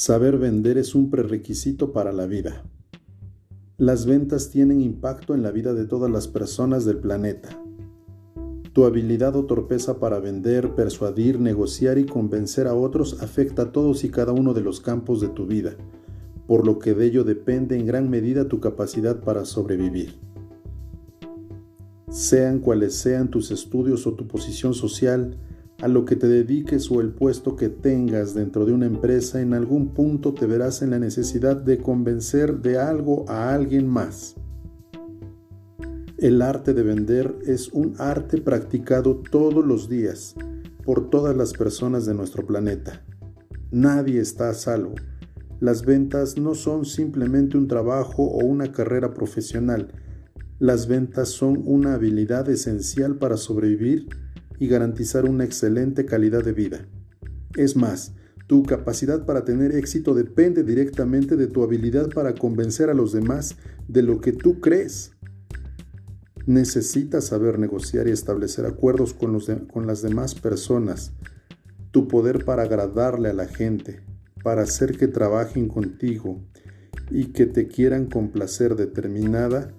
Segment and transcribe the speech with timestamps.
[0.00, 2.64] Saber vender es un prerequisito para la vida.
[3.76, 7.50] Las ventas tienen impacto en la vida de todas las personas del planeta.
[8.72, 14.02] Tu habilidad o torpeza para vender, persuadir, negociar y convencer a otros afecta a todos
[14.02, 15.76] y cada uno de los campos de tu vida,
[16.46, 20.14] por lo que de ello depende en gran medida tu capacidad para sobrevivir.
[22.08, 25.36] Sean cuales sean tus estudios o tu posición social,
[25.82, 29.54] a lo que te dediques o el puesto que tengas dentro de una empresa, en
[29.54, 34.36] algún punto te verás en la necesidad de convencer de algo a alguien más.
[36.18, 40.34] El arte de vender es un arte practicado todos los días
[40.84, 43.02] por todas las personas de nuestro planeta.
[43.70, 44.94] Nadie está a salvo.
[45.60, 49.88] Las ventas no son simplemente un trabajo o una carrera profesional.
[50.58, 54.08] Las ventas son una habilidad esencial para sobrevivir
[54.60, 56.86] y garantizar una excelente calidad de vida.
[57.56, 58.12] Es más,
[58.46, 63.56] tu capacidad para tener éxito depende directamente de tu habilidad para convencer a los demás
[63.88, 65.12] de lo que tú crees.
[66.46, 71.12] Necesitas saber negociar y establecer acuerdos con, los con las demás personas.
[71.90, 74.00] Tu poder para agradarle a la gente,
[74.44, 76.44] para hacer que trabajen contigo
[77.10, 79.72] y que te quieran complacer determinada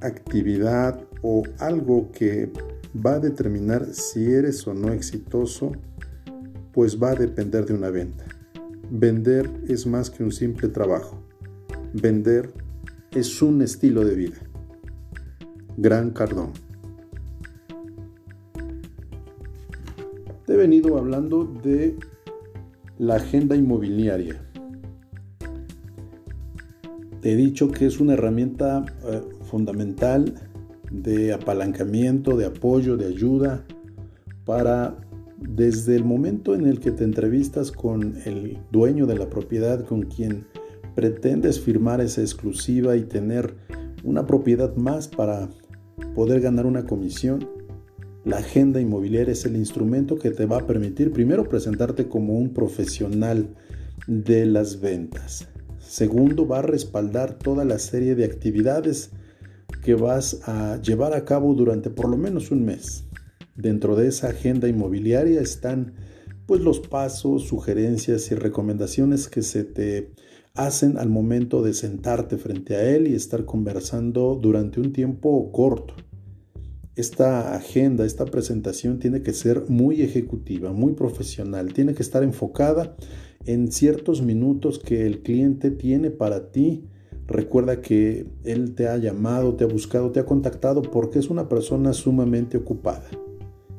[0.00, 2.52] actividad o algo que
[3.04, 5.72] va a determinar si eres o no exitoso,
[6.72, 8.24] pues va a depender de una venta.
[8.90, 11.22] Vender es más que un simple trabajo.
[11.92, 12.52] Vender
[13.12, 14.36] es un estilo de vida.
[15.76, 16.52] Gran Cardón.
[20.46, 21.96] Te he venido hablando de
[22.98, 24.40] la agenda inmobiliaria.
[27.20, 30.45] Te he dicho que es una herramienta eh, fundamental
[31.02, 33.64] de apalancamiento, de apoyo, de ayuda
[34.44, 34.96] para
[35.38, 40.02] desde el momento en el que te entrevistas con el dueño de la propiedad, con
[40.02, 40.46] quien
[40.94, 43.54] pretendes firmar esa exclusiva y tener
[44.02, 45.48] una propiedad más para
[46.14, 47.46] poder ganar una comisión,
[48.24, 52.52] la agenda inmobiliaria es el instrumento que te va a permitir primero presentarte como un
[52.52, 53.54] profesional
[54.06, 55.48] de las ventas.
[55.78, 59.10] Segundo, va a respaldar toda la serie de actividades
[59.86, 63.04] que vas a llevar a cabo durante por lo menos un mes.
[63.54, 65.94] Dentro de esa agenda inmobiliaria están
[66.44, 70.10] pues los pasos, sugerencias y recomendaciones que se te
[70.54, 75.94] hacen al momento de sentarte frente a él y estar conversando durante un tiempo corto.
[76.96, 82.96] Esta agenda, esta presentación tiene que ser muy ejecutiva, muy profesional, tiene que estar enfocada
[83.44, 86.88] en ciertos minutos que el cliente tiene para ti
[87.26, 91.48] Recuerda que Él te ha llamado, te ha buscado, te ha contactado porque es una
[91.48, 93.08] persona sumamente ocupada.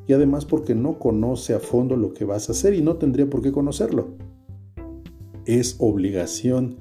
[0.06, 3.28] Y además porque no conoce a fondo lo que vas a hacer y no tendría
[3.28, 4.08] por qué conocerlo.
[5.44, 6.76] Es obligación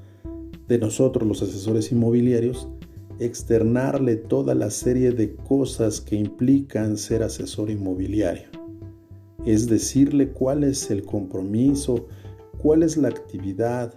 [0.68, 2.70] de nosotros los asesores inmobiliarios
[3.20, 8.48] externarle toda la serie de cosas que implican ser asesor inmobiliario.
[9.46, 12.08] Es decirle cuál es el compromiso,
[12.58, 13.94] cuál es la actividad,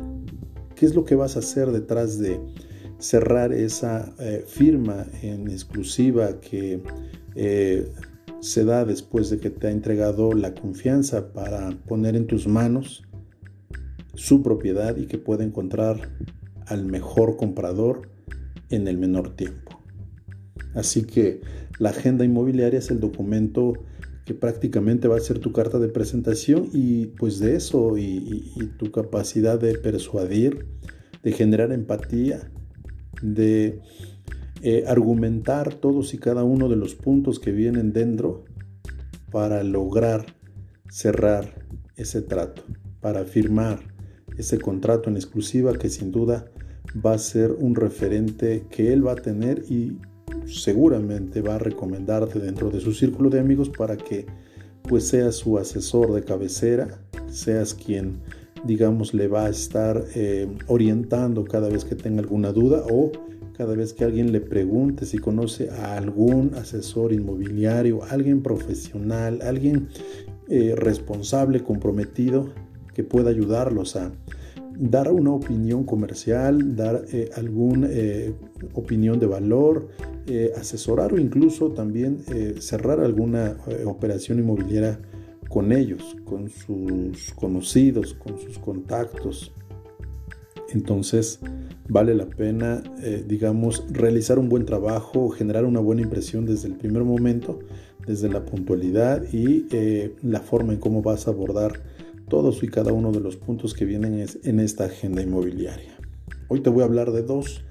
[0.80, 2.40] ¿Qué es lo que vas a hacer detrás de
[2.98, 6.80] cerrar esa eh, firma en exclusiva que
[7.34, 7.92] eh,
[8.40, 13.02] se da después de que te ha entregado la confianza para poner en tus manos
[14.14, 16.16] su propiedad y que pueda encontrar
[16.64, 18.08] al mejor comprador
[18.70, 19.82] en el menor tiempo?
[20.74, 21.42] Así que
[21.78, 23.74] la agenda inmobiliaria es el documento
[24.34, 29.58] prácticamente va a ser tu carta de presentación y pues de eso y, tu capacidad
[29.58, 30.66] de persuadir,
[31.22, 32.50] de generar empatía,
[33.22, 33.80] de
[34.62, 38.44] eh, argumentar todos y cada uno de los puntos que vienen dentro
[39.30, 40.26] para lograr
[40.88, 41.66] cerrar
[41.96, 42.62] ese trato,
[43.00, 43.80] para firmar
[44.36, 46.50] ese contrato en exclusiva que sin duda
[47.04, 49.98] va a ser un referente que él va a tener y
[50.50, 54.26] seguramente va a recomendarte dentro de su círculo de amigos para que
[54.82, 58.20] pues seas su asesor de cabecera, seas quien
[58.64, 63.12] digamos le va a estar eh, orientando cada vez que tenga alguna duda o
[63.56, 69.88] cada vez que alguien le pregunte si conoce a algún asesor inmobiliario, alguien profesional, alguien
[70.48, 72.48] eh, responsable, comprometido,
[72.94, 74.12] que pueda ayudarlos a
[74.80, 78.34] dar una opinión comercial, dar eh, alguna eh,
[78.72, 79.88] opinión de valor,
[80.26, 82.24] eh, asesorar o incluso también
[82.60, 84.98] cerrar alguna operación inmobiliaria
[85.48, 89.52] con ellos, con sus conocidos, con sus contactos.
[90.72, 91.40] Entonces
[91.88, 92.82] vale la pena,
[93.26, 97.58] digamos, realizar un buen trabajo, generar una buena impresión desde el primer momento,
[98.06, 99.66] desde la puntualidad y
[100.22, 101.80] la forma en cómo vas a abordar
[102.30, 105.98] todos y cada uno de los puntos que vienen en esta agenda inmobiliaria.
[106.48, 107.62] Hoy te voy a hablar de dos,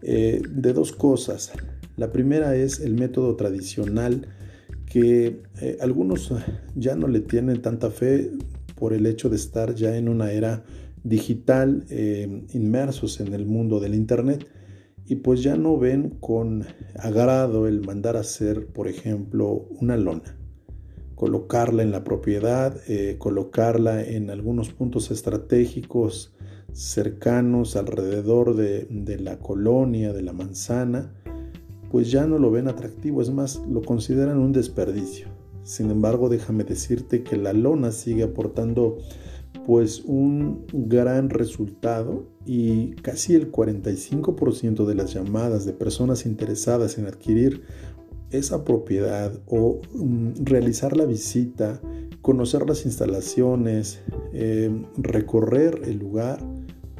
[0.00, 1.52] eh, de dos cosas.
[1.98, 4.26] La primera es el método tradicional
[4.86, 6.32] que eh, algunos
[6.74, 8.30] ya no le tienen tanta fe
[8.76, 10.64] por el hecho de estar ya en una era
[11.02, 14.46] digital, eh, inmersos en el mundo del Internet
[15.06, 16.64] y pues ya no ven con
[16.96, 20.38] agrado el mandar a hacer, por ejemplo, una lona,
[21.14, 26.34] colocarla en la propiedad, eh, colocarla en algunos puntos estratégicos
[26.72, 31.14] cercanos alrededor de, de la colonia, de la manzana,
[31.90, 35.28] pues ya no lo ven atractivo, es más, lo consideran un desperdicio.
[35.62, 38.98] Sin embargo, déjame decirte que la lona sigue aportando
[39.66, 47.06] pues un gran resultado y casi el 45% de las llamadas de personas interesadas en
[47.06, 47.62] adquirir
[48.30, 51.80] esa propiedad o mm, realizar la visita,
[52.22, 54.00] conocer las instalaciones,
[54.32, 56.40] eh, recorrer el lugar,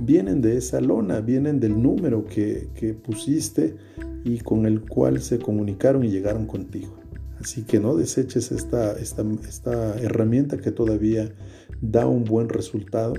[0.01, 3.77] vienen de esa lona, vienen del número que, que pusiste
[4.25, 7.05] y con el cual se comunicaron y llegaron contigo.
[7.45, 11.31] Así que no deseches esta, esta, herramienta que todavía
[11.83, 13.15] da un buen resultado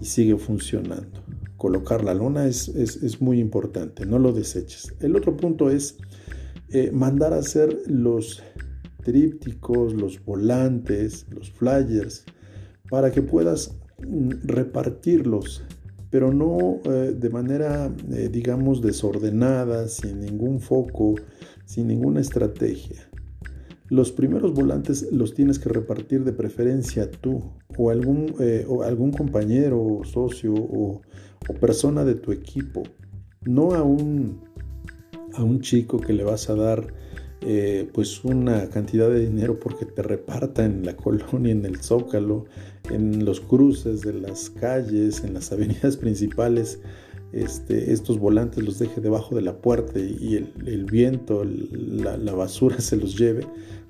[0.00, 1.24] y sigue funcionando.
[1.56, 4.94] Colocar la lona es, muy importante, no lo deseches.
[5.00, 5.96] El otro punto es
[6.70, 8.42] eh, mandar a hacer los
[9.02, 12.24] trípticos, los volantes, los flyers,
[12.88, 15.62] para que puedas mm, repartirlos,
[16.10, 21.14] pero no eh, de manera, eh, digamos, desordenada, sin ningún foco,
[21.66, 23.08] sin ninguna estrategia.
[23.90, 28.34] Los primeros volantes los tienes que repartir de preferencia tú o algún,
[28.66, 31.02] o algún compañero o socio o,
[31.60, 32.82] persona de tu equipo,
[33.42, 34.40] no a un,
[35.36, 36.92] a un chico que le vas a dar
[37.46, 42.46] eh, pues una cantidad de dinero porque te reparta en la colonia, en el zócalo,
[42.90, 46.80] en los cruces de las calles, en las avenidas principales.
[47.32, 52.78] Este, estos volantes los deje debajo de la puerta y el, viento, la, la, basura
[52.80, 53.44] se los lleve.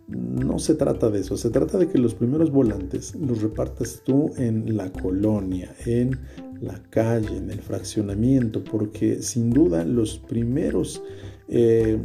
[0.08, 4.32] No se trata de eso, se trata de que los primeros volantes los repartas tú
[4.38, 6.18] en la colonia, en
[6.64, 11.02] la calle, en el fraccionamiento, porque sin duda los primeros
[11.46, 11.98] eh,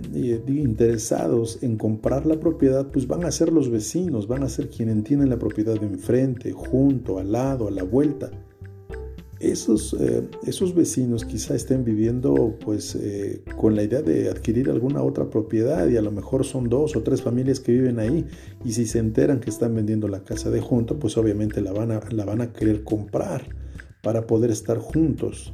[0.48, 5.04] interesados en comprar la propiedad, pues van a ser los vecinos, van a ser quienes
[5.04, 8.32] tienen la propiedad de enfrente, junto, al lado, a la vuelta.
[9.40, 15.02] Esos, eh, esos vecinos quizá estén viviendo pues eh, con la idea de adquirir alguna
[15.02, 18.26] otra propiedad y a lo mejor son dos o tres familias que viven ahí
[18.66, 21.92] y si se enteran que están vendiendo la casa de junto pues obviamente la van
[21.92, 23.48] a, la van a querer comprar
[24.02, 25.54] para poder estar juntos.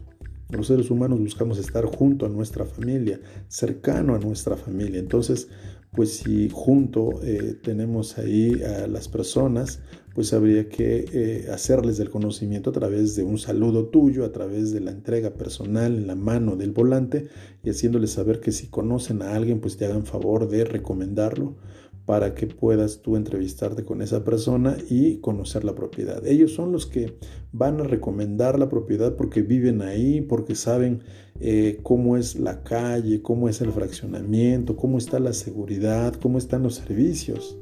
[0.49, 4.99] Los seres humanos buscamos estar junto a nuestra familia, cercano a nuestra familia.
[4.99, 5.47] Entonces,
[5.91, 9.79] pues si junto eh, tenemos ahí a las personas,
[10.13, 14.71] pues habría que eh, hacerles del conocimiento a través de un saludo tuyo, a través
[14.71, 17.27] de la entrega personal en la mano del volante
[17.63, 21.55] y haciéndoles saber que si conocen a alguien, pues te hagan favor de recomendarlo
[22.05, 26.25] para que puedas tú entrevistarte con esa persona y conocer la propiedad.
[26.25, 27.17] Ellos son los que
[27.51, 31.01] van a recomendar la propiedad porque viven ahí, porque saben
[31.39, 36.63] eh, cómo es la calle, cómo es el fraccionamiento, cómo está la seguridad, cómo están
[36.63, 37.57] los servicios.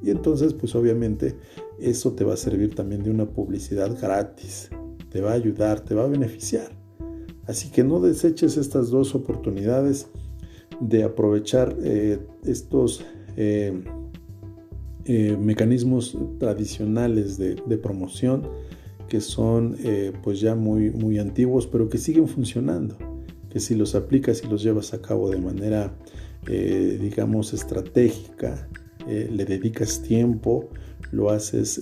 [0.00, 1.36] Y entonces, pues obviamente,
[1.80, 4.70] eso te va a servir también de una publicidad gratis.
[5.10, 6.70] Te va a ayudar, te va a beneficiar.
[7.46, 10.08] Así que no deseches estas dos oportunidades
[10.80, 13.04] de aprovechar eh, estos
[13.40, 13.72] eh,
[15.04, 18.48] eh, mecanismos tradicionales de, promoción
[19.08, 22.98] que son eh, pues ya muy, muy antiguos pero que siguen funcionando
[23.48, 25.94] que si los aplicas y los llevas a cabo de manera
[26.46, 28.68] digamos estratégica
[29.06, 30.70] le dedicas tiempo
[31.12, 31.80] lo haces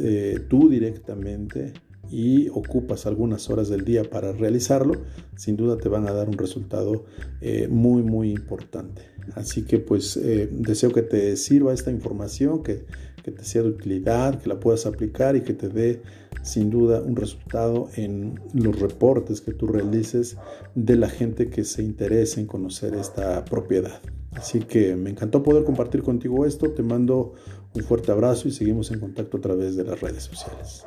[0.49, 1.73] tú directamente
[2.11, 4.95] y ocupas algunas horas del día para realizarlo,
[5.37, 7.05] sin duda te van a dar un resultado
[7.41, 9.03] eh, muy, muy importante.
[9.35, 12.85] Así que pues eh, deseo que te sirva esta información, que,
[13.25, 16.03] que, te sea de utilidad, que la puedas aplicar y que te dé
[16.43, 20.37] sin duda un resultado en los reportes que tú realices
[20.75, 24.01] de la gente que se interesa en conocer esta propiedad.
[24.33, 27.33] Así que me encantó poder compartir contigo esto, te mando
[27.75, 30.85] un fuerte abrazo y seguimos en contacto a través de las redes sociales.